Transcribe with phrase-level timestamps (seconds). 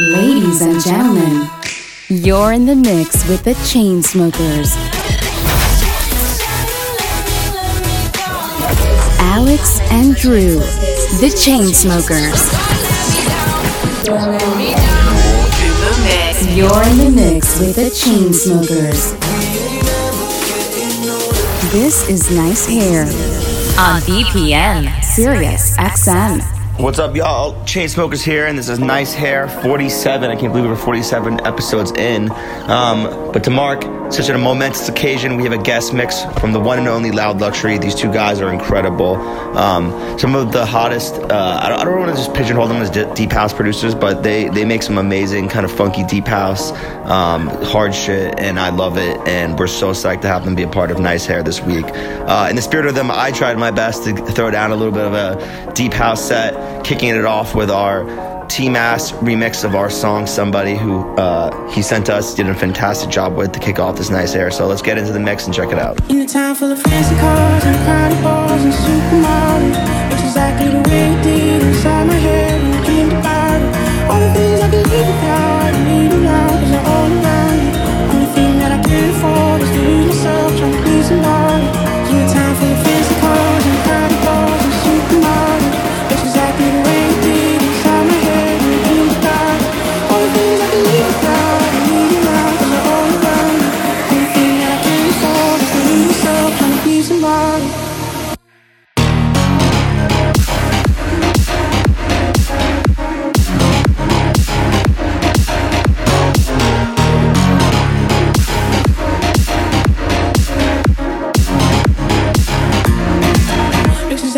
[0.00, 1.50] Ladies and gentlemen,
[2.06, 4.76] you're in the mix with the Chainsmokers.
[9.18, 10.60] Alex and Drew,
[11.18, 12.46] the Chainsmokers.
[16.56, 19.18] You're in the mix with the Chainsmokers.
[21.72, 23.02] This is Nice Hair
[23.80, 26.57] on BPM, Sirius XM.
[26.78, 27.54] What's up, y'all?
[27.64, 30.30] Chainsmokers here, and this is Nice Hair 47.
[30.30, 32.30] I can't believe we're 47 episodes in.
[32.70, 33.82] Um, but to mark
[34.12, 37.40] such a momentous occasion, we have a guest mix from the one and only Loud
[37.40, 37.78] Luxury.
[37.78, 39.16] These two guys are incredible.
[39.56, 42.90] Um, some of the hottest, uh, I don't, don't want to just pigeonhole them as
[42.90, 46.70] deep house producers, but they, they make some amazing, kind of funky deep house,
[47.10, 49.18] um, hard shit, and I love it.
[49.26, 51.86] And we're so psyched to have them be a part of Nice Hair this week.
[51.86, 54.94] Uh, in the spirit of them, I tried my best to throw down a little
[54.94, 59.74] bit of a deep house set kicking it off with our T Mass remix of
[59.74, 63.78] our song Somebody, who uh, he sent us, did a fantastic job with to kick
[63.78, 64.50] off this Nice Hair.
[64.50, 65.98] So let's get into the mix and check it out.
[66.10, 70.88] In a town full of fancy cars and crowded bars and supermodels, it's exactly the
[70.88, 73.18] way it did inside my head when came to.
[74.10, 75.47] All the things I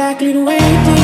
[0.00, 0.99] exactly the way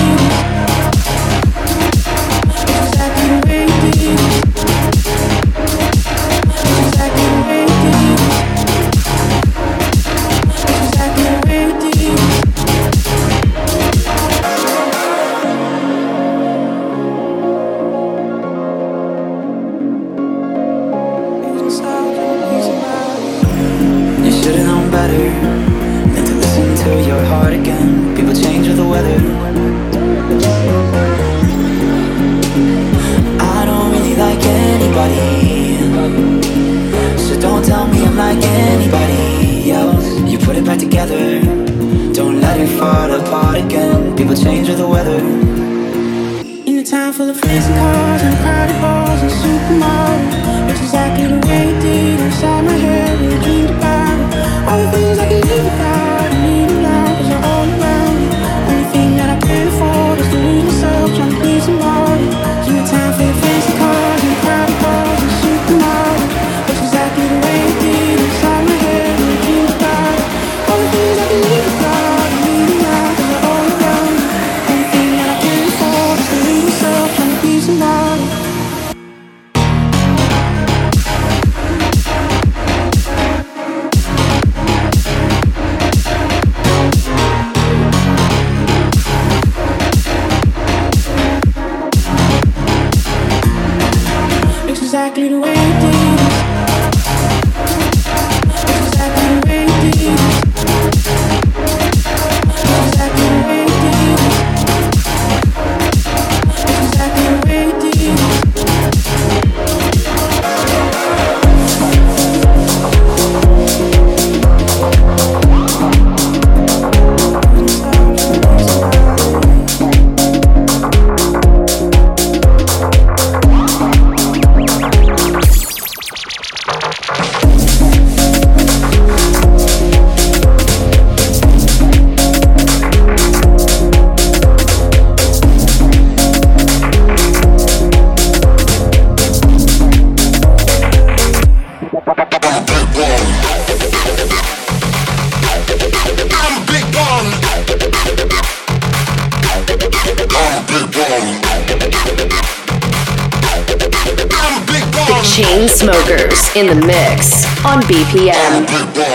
[157.66, 159.05] on BPM.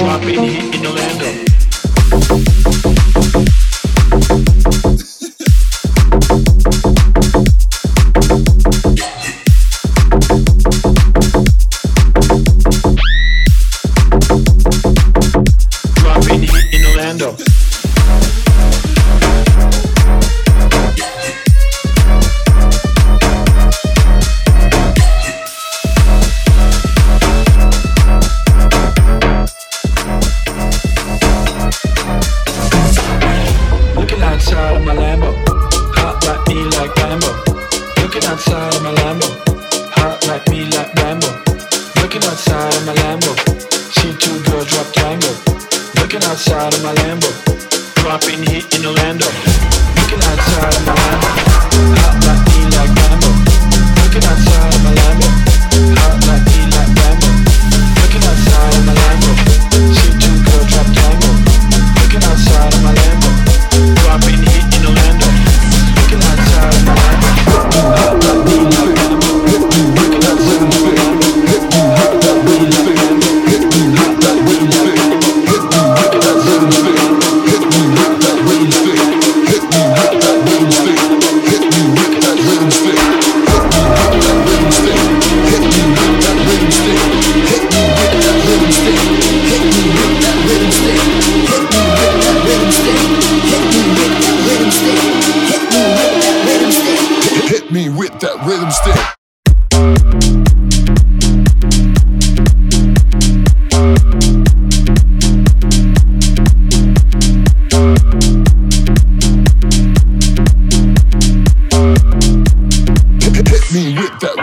[0.00, 2.49] Dropping in Orlando.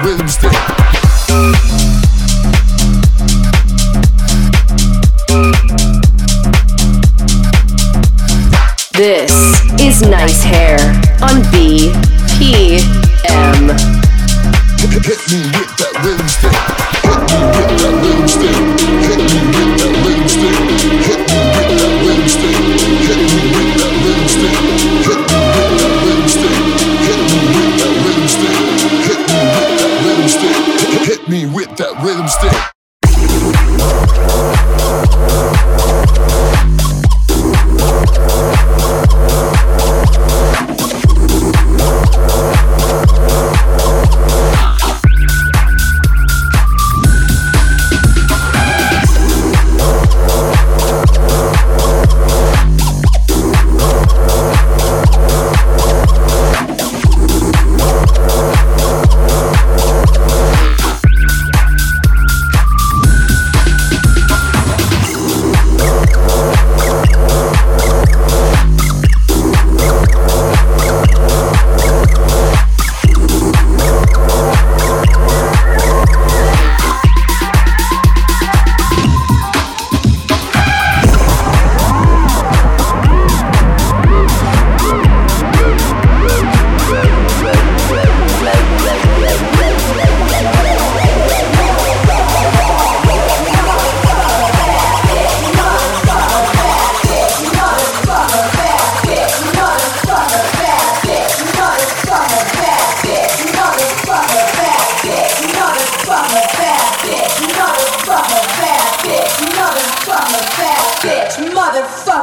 [0.07, 0.56] really.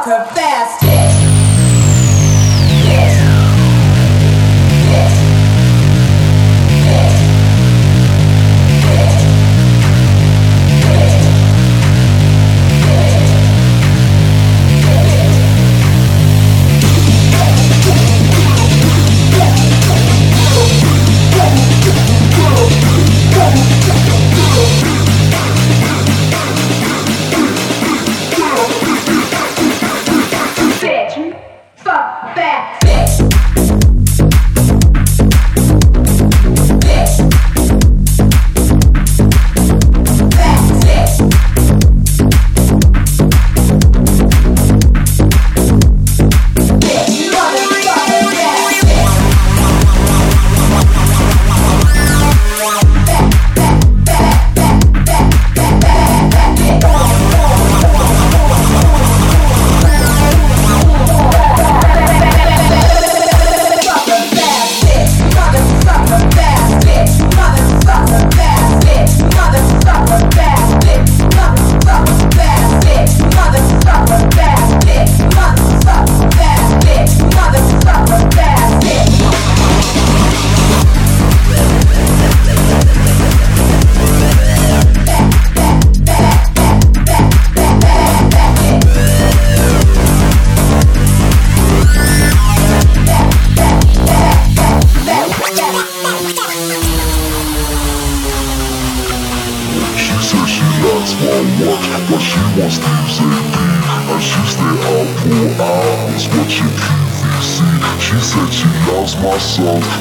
[0.05, 0.84] her fast.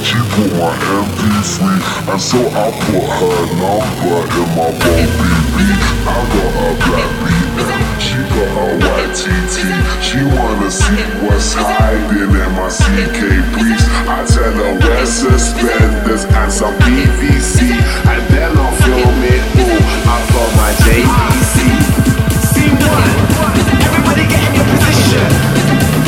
[0.05, 0.69] She put my
[1.01, 1.81] MP3,
[2.13, 5.57] and so I put her number in my phone BB.
[6.05, 9.65] I got a black BM, she got a white TT.
[10.05, 13.89] She wanna see what's hiding in my CK briefs.
[14.05, 17.73] I tell her wear suspenders and some PVC,
[18.05, 19.41] and then I'll film it.
[19.57, 21.65] Ooh, I got my JVC.
[22.53, 23.09] C1,
[23.89, 26.04] everybody get in your position.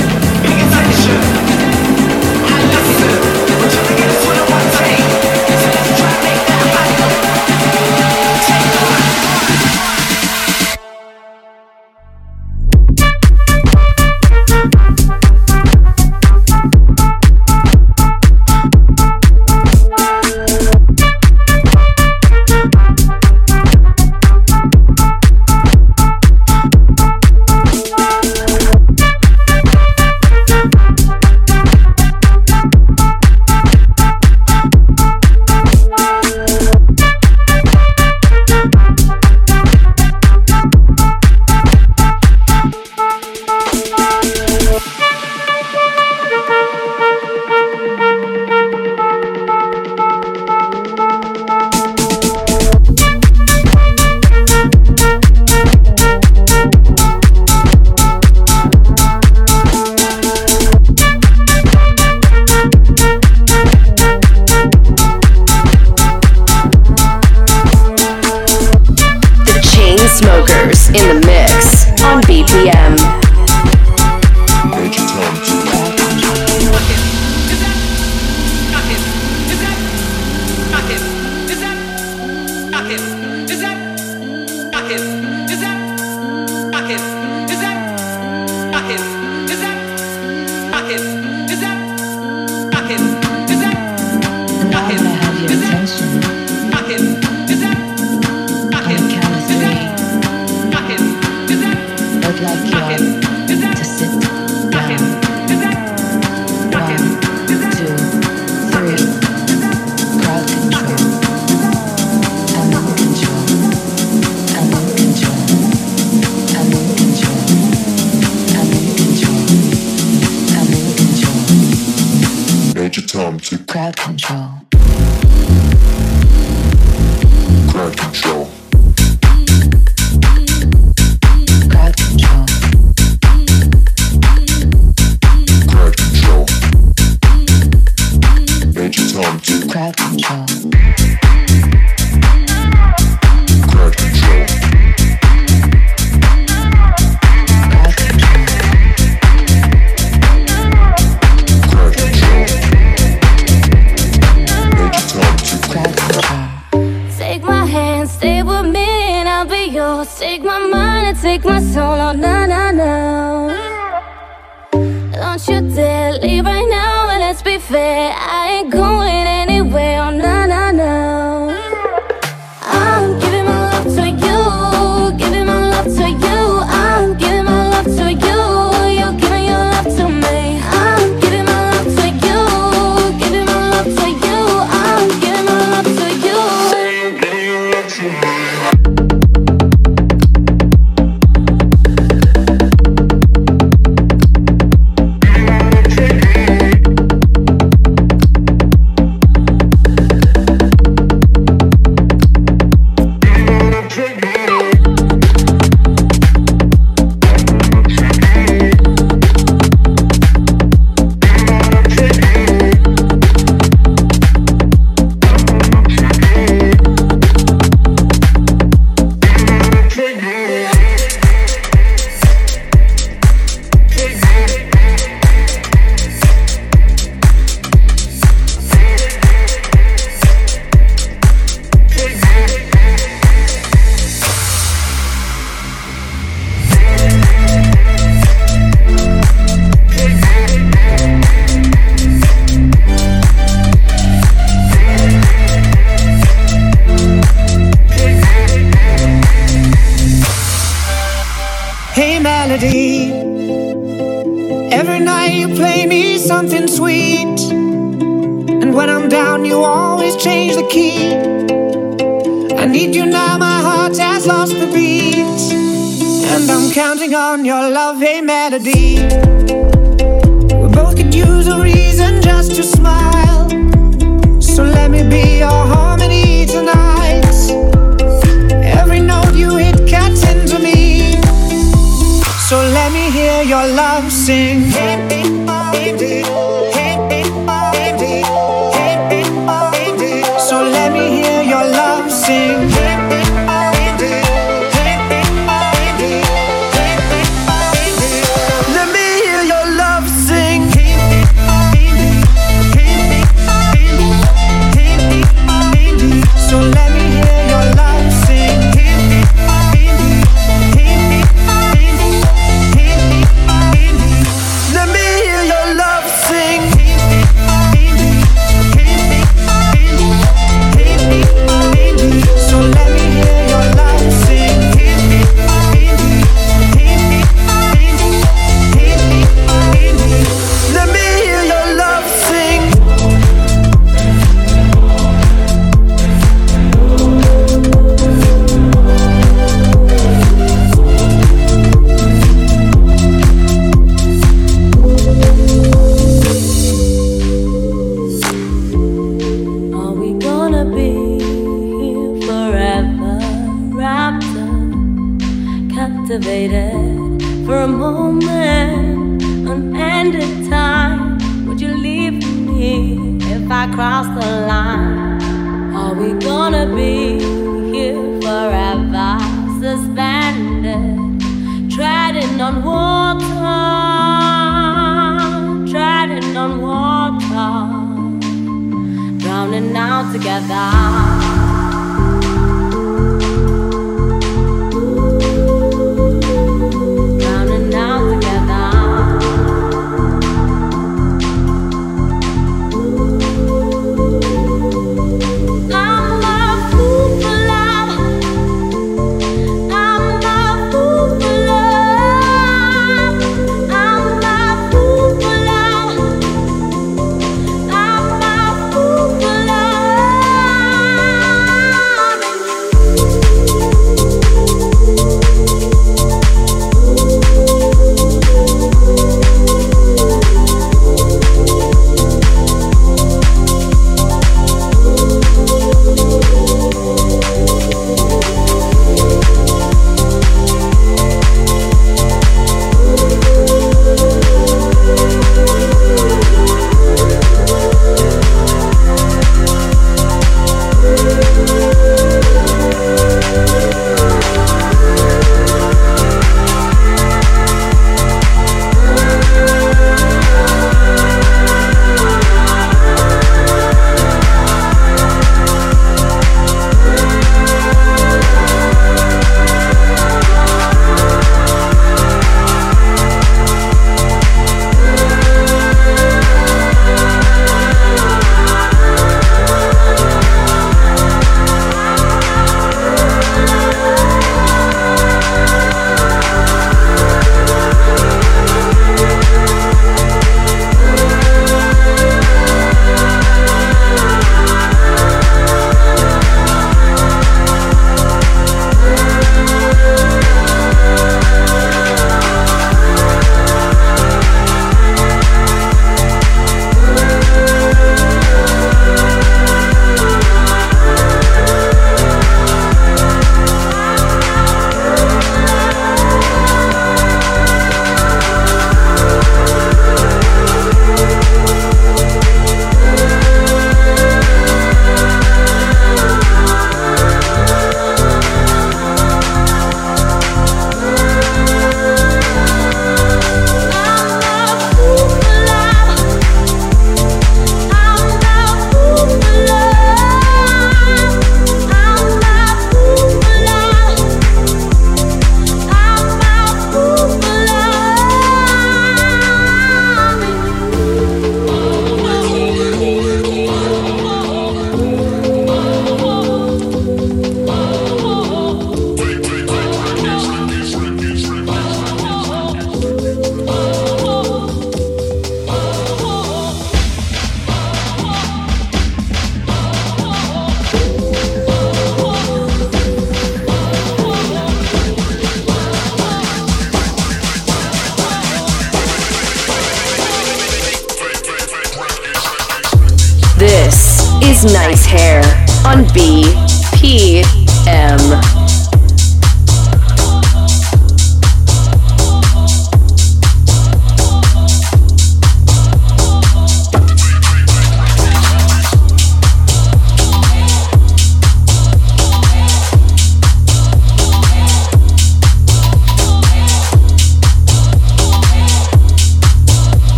[124.07, 124.46] control.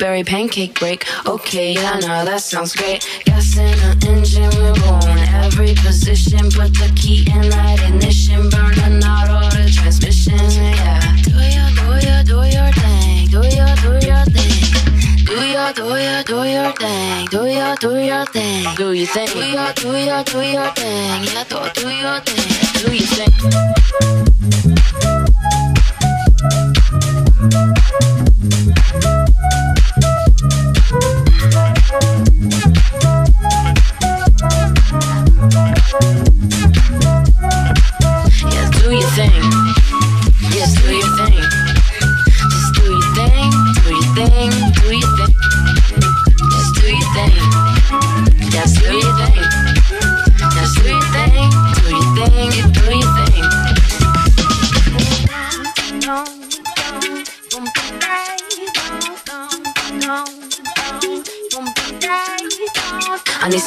[0.00, 1.04] Blueberry pancake break.
[1.26, 3.06] Okay, yeah, no, that sounds great.
[3.26, 6.48] Gas in the engine, we're going every position.
[6.48, 10.56] Put the key in that ignition, burning out all the transmissions.
[10.56, 13.28] Yeah, do your, do your, do your thing.
[13.28, 14.56] Do your, do your thing.
[15.28, 17.26] Do your, do your, do your thing.
[17.28, 18.64] Do your, do your thing.
[18.76, 19.28] Do your thing.
[19.28, 21.24] Do your, do your, do your thing.
[21.28, 22.48] Yeah, do, do your thing.
[22.80, 24.29] Do your thing.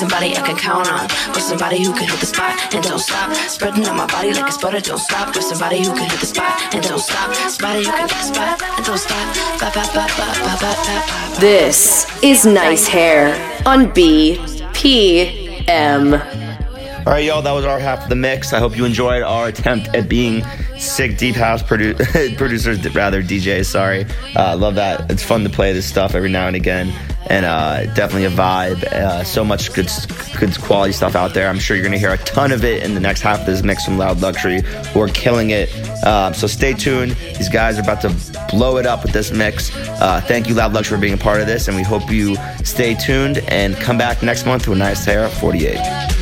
[0.03, 3.33] Somebody I can count on, or somebody who can hit the spot and don't stop.
[3.47, 5.33] Spreading out my body like a sputter, don't stop.
[5.33, 7.33] Or somebody who can hit the spot and don't stop.
[7.49, 9.35] Somebody who can hit the spot and don't stop.
[9.61, 11.39] Ba ba ba ba ba ba ba ba.
[11.39, 13.31] This is Nice Hair
[13.65, 15.39] on BPM.
[17.05, 18.51] All right, y'all, that was our half of the mix.
[18.51, 20.43] I hope you enjoyed our attempt at being
[20.83, 23.65] sick deep house produ- producers, rather DJs.
[23.65, 25.09] Sorry, uh, love that.
[25.11, 26.93] It's fun to play this stuff every now and again,
[27.27, 28.83] and uh, definitely a vibe.
[28.83, 29.89] Uh, so much good,
[30.39, 31.49] good quality stuff out there.
[31.49, 33.63] I'm sure you're gonna hear a ton of it in the next half of this
[33.63, 34.61] mix from Loud Luxury,
[34.93, 35.73] who are killing it.
[36.03, 37.11] Uh, so stay tuned.
[37.37, 38.15] These guys are about to
[38.49, 39.75] blow it up with this mix.
[39.75, 42.35] Uh, thank you, Loud Luxury, for being a part of this, and we hope you
[42.63, 46.12] stay tuned and come back next month with a Nice Hair 48.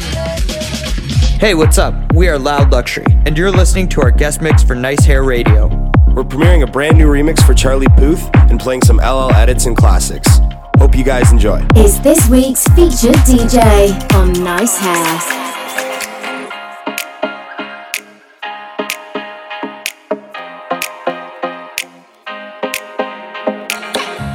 [1.42, 1.96] Hey, what's up?
[2.14, 5.70] We are Loud Luxury, and you're listening to our guest mix for Nice Hair Radio.
[6.10, 9.76] We're premiering a brand new remix for Charlie Puth and playing some LL edits and
[9.76, 10.30] classics.
[10.78, 11.66] Hope you guys enjoy.
[11.76, 15.04] Is this week's featured DJ on Nice Hair.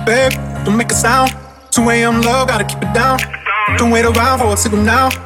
[0.05, 0.33] Babe,
[0.65, 1.31] don't make a sound.
[1.71, 2.21] 2 a.m.
[2.23, 3.21] low, gotta keep it down.
[3.77, 5.26] Don't wait around for a signal now.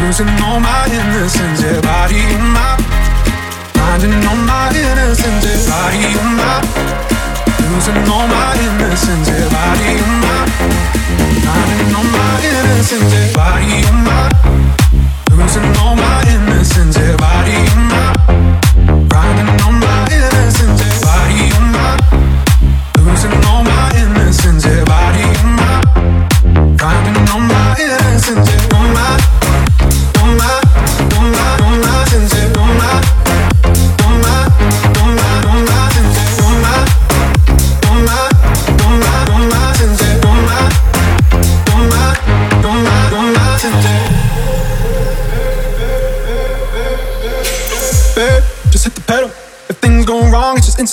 [0.00, 1.62] losing all my innocence.
[1.62, 2.76] Yeah, body on my,
[3.74, 5.44] finding all my innocence.
[5.44, 6.60] Yeah, body on my,
[7.68, 9.28] losing all my innocence.
[9.28, 10.38] Yeah, body on my,
[11.44, 13.12] finding all my innocence.
[13.12, 14.28] Yeah, body on my,
[15.36, 16.96] losing all my innocence.
[16.96, 18.00] Yeah, body on my,
[21.72, 21.96] my,
[22.98, 24.64] losing all my innocence.
[24.64, 24.79] Yeah,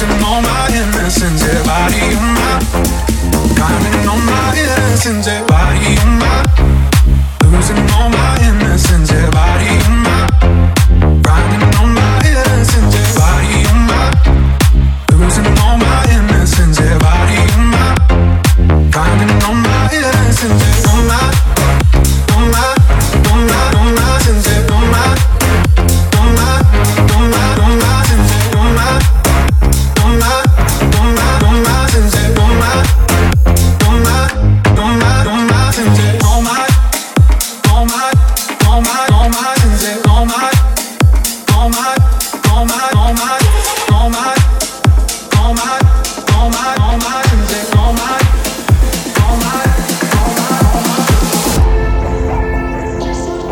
[0.00, 2.58] losing all my innocence, yeah, body on my.
[3.56, 6.44] Climbing on my innocence, yeah, body on my.
[7.50, 9.57] Losing all my innocence, yeah, body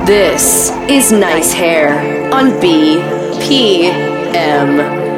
[0.06, 3.90] This is Nice Hair on BPM.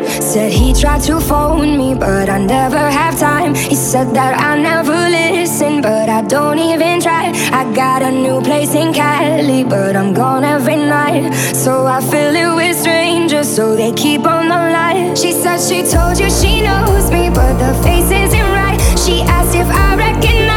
[0.09, 3.55] Said he tried to phone me, but I never have time.
[3.55, 7.33] He said that I never listen, but I don't even try.
[7.53, 11.35] I got a new place in Cali, but I'm gone every night.
[11.55, 15.15] So I fill it with strangers, so they keep on the line.
[15.15, 18.81] She said she told you she knows me, but the face isn't right.
[18.99, 20.48] She asked if I recognized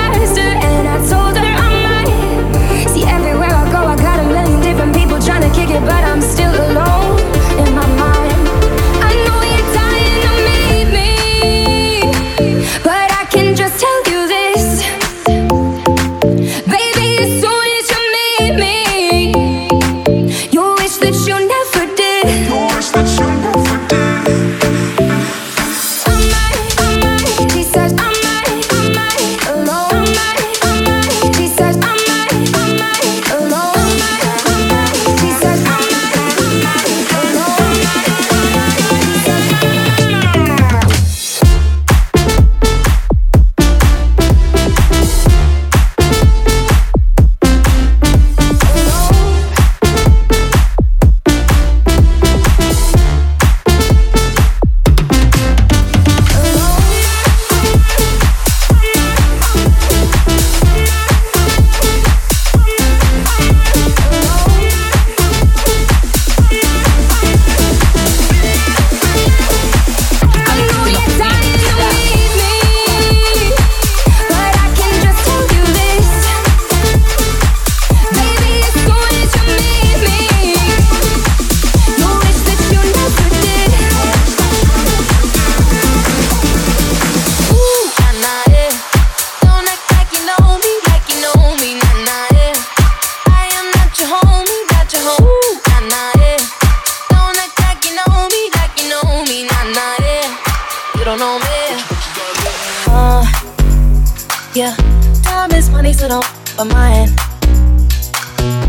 [104.62, 104.76] yeah,
[105.24, 107.10] time is money, so don't for mine.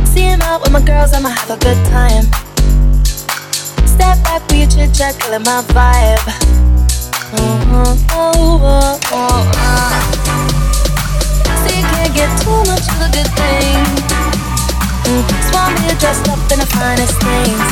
[0.06, 2.24] See him out with my girls, I'ma have a good time.
[3.84, 6.24] Step back with your chit chat, killing my vibe.
[7.36, 9.92] Mhm, oh, oh, oh, uh.
[11.60, 13.84] See, you can't get too much of a good thing.
[15.08, 17.68] Mm, so I'm here dressed up in the finest things.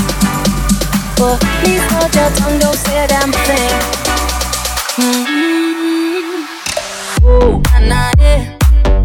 [1.17, 3.81] But please hold your tongue, don't say a damn thing.
[5.01, 5.40] Mm-hmm.
[7.31, 8.59] Ooh, nah, nah, yeah.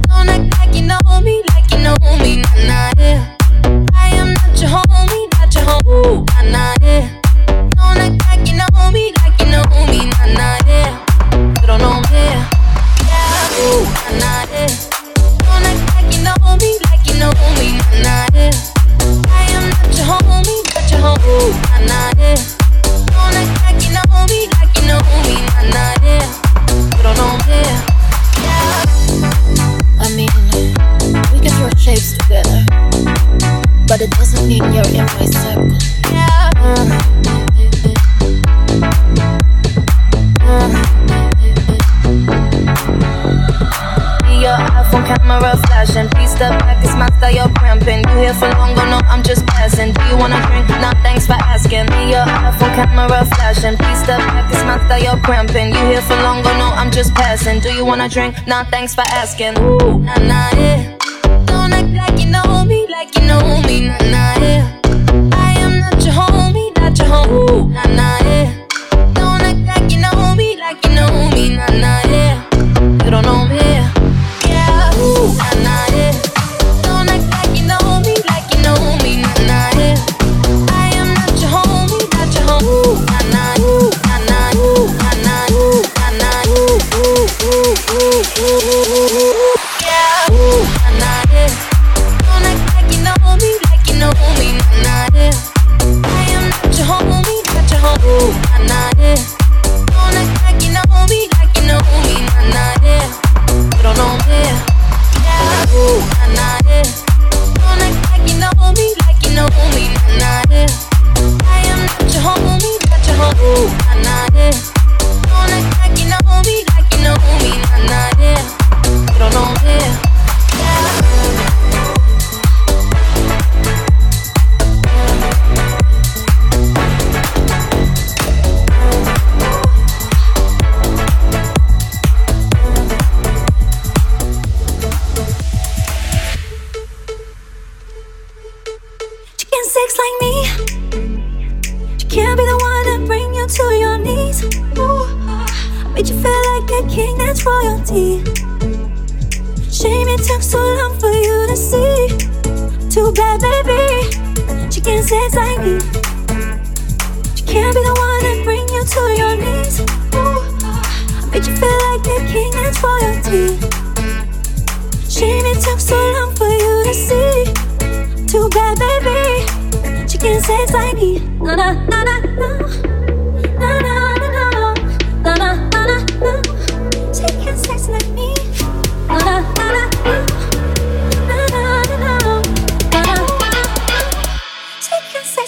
[0.09, 3.35] Don't act like you know me, like you know me, nah, nah, yeah.
[3.93, 7.21] I am not your homie, not your homie, Ooh, nah, nah, yeah.
[7.77, 9.61] Don't act like you know me, like you know
[9.91, 11.05] me, nah, nah, yeah.
[11.61, 12.25] You don't know me,
[13.05, 13.61] yeah.
[13.61, 14.73] Ooh, nah, nah, yeah.
[15.45, 18.51] Don't act like you know me, like you know me, nah, nah, yeah.
[19.29, 22.54] I am not your homie, not your homie, Ooh, nah, nah, yeah.
[34.43, 35.71] Mean you're in my circle.
[36.11, 36.49] Yeah.
[44.45, 46.07] Your iPhone camera flashing.
[46.09, 48.03] Please step back, it's my style, you're cramping.
[48.09, 49.91] You here for long, oh no, I'm just passing.
[49.93, 50.69] Do you wanna drink?
[50.69, 51.87] Nah, thanks for asking.
[52.09, 53.75] Your iPhone camera flashing.
[53.77, 55.73] Please step back, it's my style, you're cramping.
[55.73, 57.59] You here for long, oh no, I'm just passing.
[57.59, 58.35] Do you wanna drink?
[58.45, 59.57] Nah, thanks for asking.
[59.59, 60.95] Ooh, nah, nah, yeah.
[61.45, 64.79] Don't act like you know me, like you know me, nah, nah, yeah.
[65.33, 68.47] I am not your homie, not your homie, nah, nah, yeah.
[69.15, 72.35] Don't act like you know me, like you know me, nah, nah, yeah.
[73.03, 73.64] You don't know me,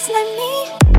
[0.08, 0.97] let me.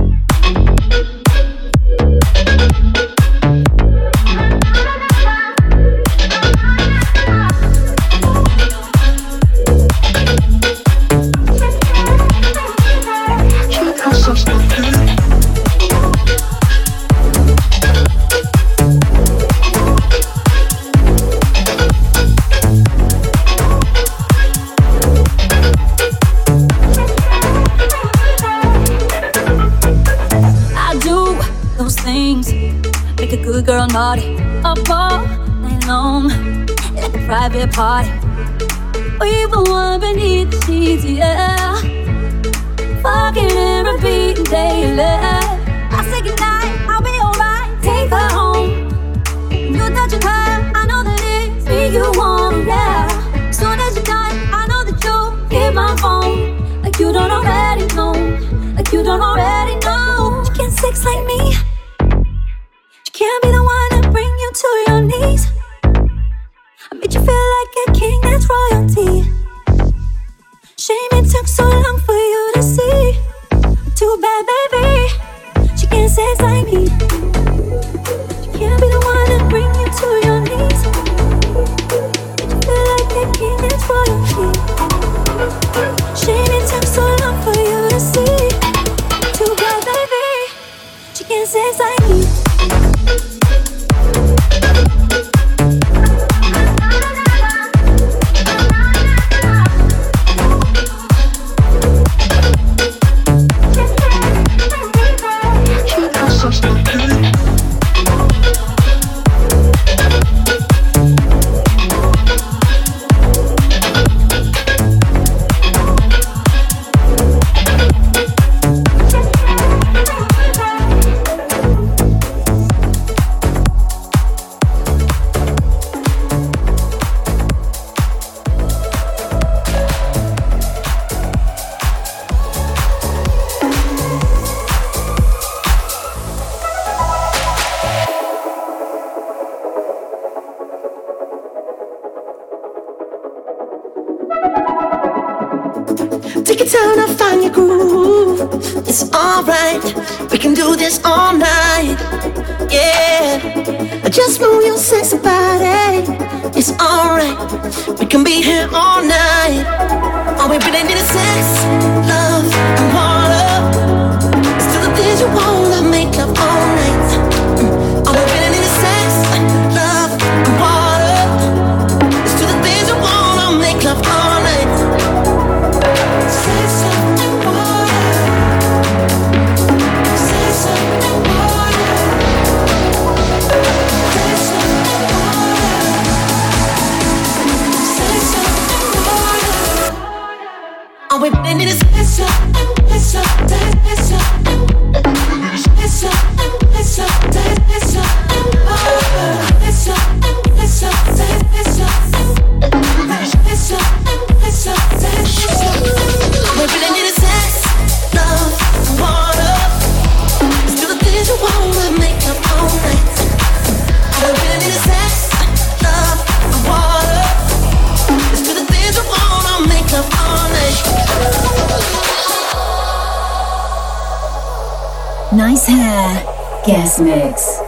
[225.31, 226.23] Nice hair.
[226.65, 227.59] Guest mix.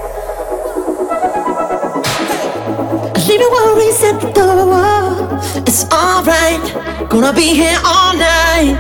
[3.28, 5.62] Leave Leaving worries at the door.
[5.68, 7.07] It's alright.
[7.07, 8.76] Gonna be here all night.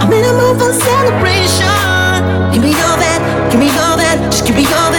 [0.00, 2.52] I'm in a mood for celebration.
[2.52, 3.48] Give me all that.
[3.50, 4.30] Give me all that.
[4.30, 4.97] Just give me all that.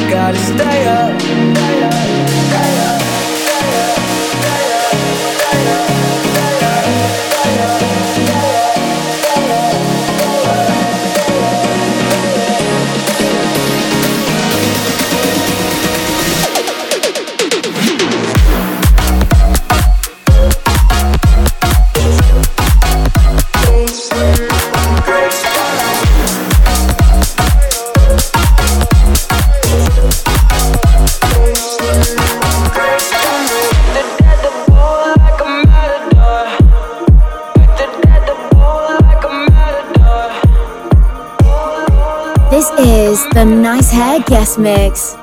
[0.00, 1.45] you gotta stay up.
[44.26, 45.16] guest mix.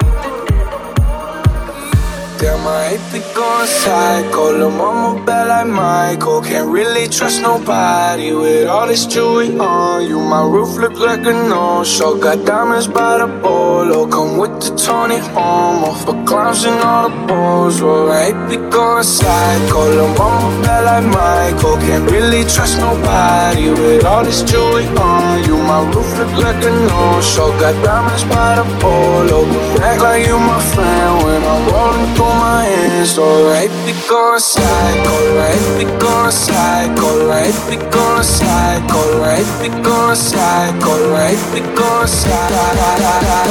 [2.39, 4.51] Damn, I hate the going psycho.
[4.58, 6.41] Lil' mama bad like Michael.
[6.41, 10.20] Can't really trust nobody with all this jewelry on you.
[10.20, 12.18] My roof look like a no-show.
[12.18, 14.08] Got diamonds by the polo.
[14.08, 17.82] Come with the Tony Romo for clowns and all the balls.
[17.82, 19.80] Well, I hate the going psycho.
[19.95, 21.78] Lil' mama bad like Michael.
[21.78, 26.72] Can't really trust nobody with all this jewelry on you my roof look like a
[26.90, 27.26] nose.
[27.26, 29.46] So got diamonds by the polo.
[29.82, 33.18] Act like you my friend when I'm rolling through my hands.
[33.18, 35.14] Alright, we gonna psycho.
[35.14, 37.08] Alright, we gonna psycho.
[37.24, 39.00] Alright, we gonna psycho.
[39.00, 40.90] Alright, we gonna psycho.
[40.90, 43.44] Alright, we gonna psycho.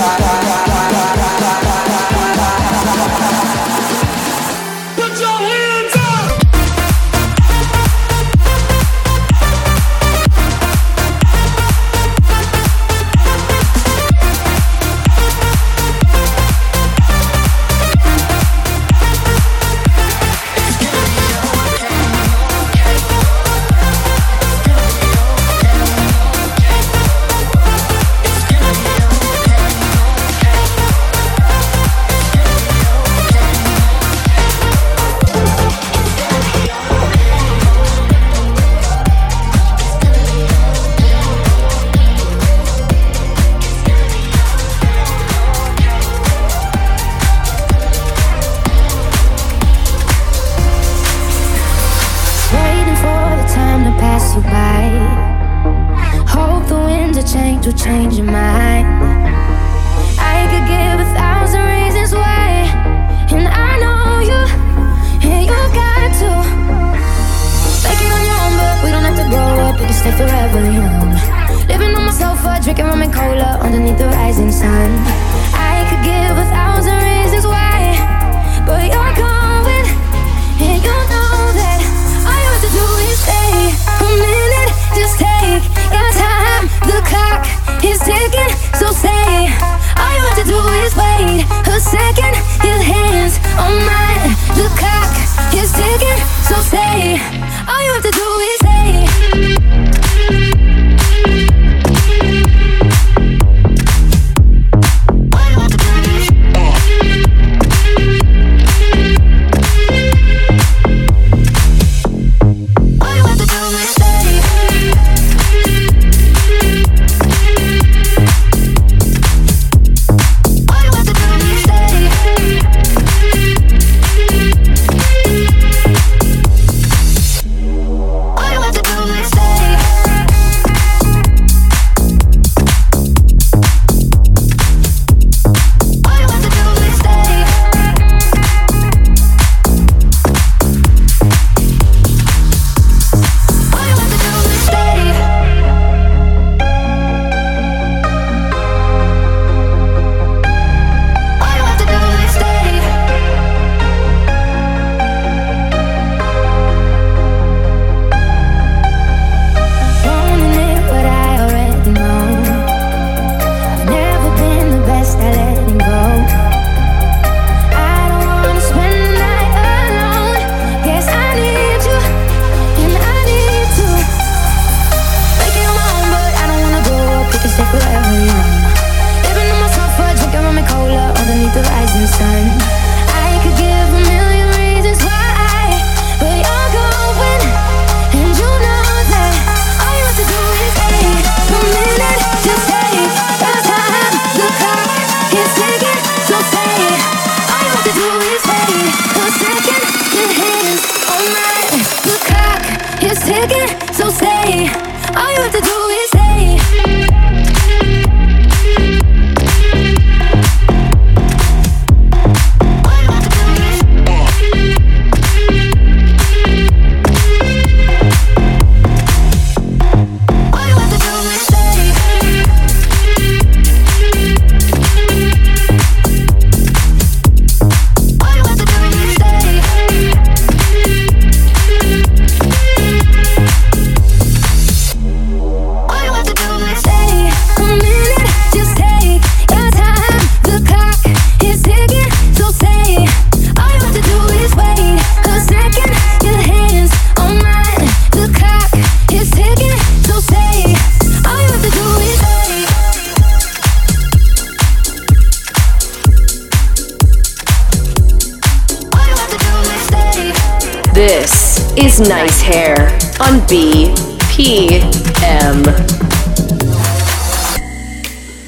[262.09, 262.74] Nice Hair
[263.20, 263.94] on BPM.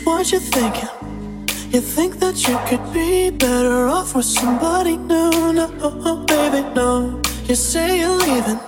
[0.04, 0.88] What you thinking?
[1.70, 5.52] You think that you could be better off with somebody new?
[5.52, 5.68] No,
[6.26, 7.20] baby, no.
[7.44, 8.58] You say you're leaving.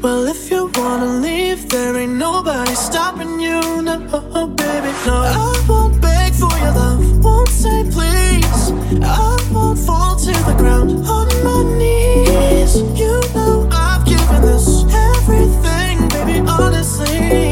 [0.00, 3.60] Well, if you wanna leave, there ain't nobody stopping you.
[3.82, 5.14] No, baby, no.
[5.14, 8.72] I won't beg for your love, won't say please.
[9.02, 12.76] I won't fall to the ground on my knees.
[12.98, 13.85] You know I
[14.26, 17.45] even this everything, baby, honestly.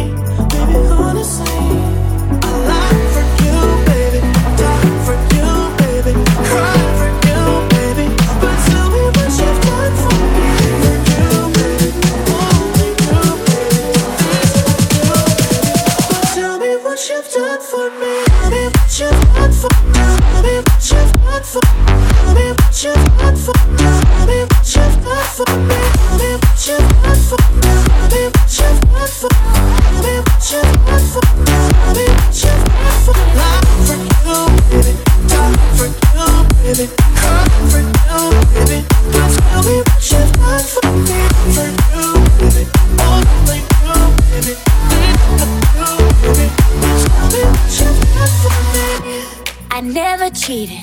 [49.71, 50.79] I never cheated,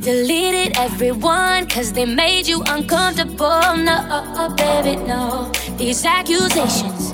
[0.00, 0.76] deleted
[1.74, 3.60] cause they made you uncomfortable.
[3.76, 5.50] No, uh, uh, baby, no.
[5.76, 7.12] These accusations,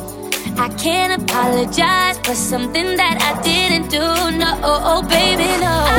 [0.59, 4.01] I can't apologize for something that I didn't do.
[4.37, 5.90] No, oh, oh, baby, no.